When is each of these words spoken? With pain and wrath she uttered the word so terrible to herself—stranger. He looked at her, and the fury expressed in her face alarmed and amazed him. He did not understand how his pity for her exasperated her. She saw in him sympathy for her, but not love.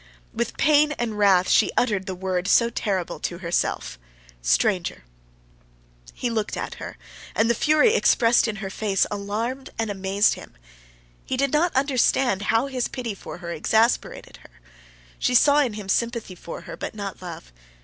With 0.33 0.57
pain 0.57 0.93
and 0.93 1.15
wrath 1.19 1.47
she 1.47 1.71
uttered 1.77 2.07
the 2.07 2.15
word 2.15 2.47
so 2.47 2.71
terrible 2.71 3.19
to 3.19 3.37
herself—stranger. 3.37 5.03
He 6.15 6.27
looked 6.31 6.57
at 6.57 6.73
her, 6.81 6.97
and 7.35 7.47
the 7.47 7.53
fury 7.53 7.93
expressed 7.93 8.47
in 8.47 8.55
her 8.55 8.71
face 8.71 9.05
alarmed 9.11 9.69
and 9.77 9.91
amazed 9.91 10.33
him. 10.33 10.57
He 11.23 11.37
did 11.37 11.53
not 11.53 11.75
understand 11.75 12.41
how 12.49 12.65
his 12.65 12.87
pity 12.87 13.13
for 13.13 13.37
her 13.37 13.51
exasperated 13.51 14.37
her. 14.37 14.59
She 15.19 15.35
saw 15.35 15.59
in 15.59 15.73
him 15.73 15.87
sympathy 15.87 16.33
for 16.33 16.61
her, 16.61 16.75
but 16.75 16.95
not 16.95 17.21
love. 17.21 17.53